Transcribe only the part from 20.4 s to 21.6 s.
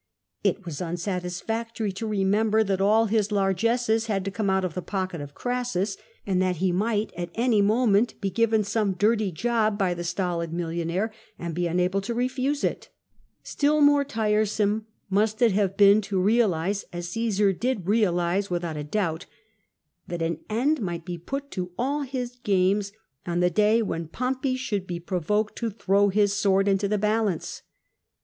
end might be put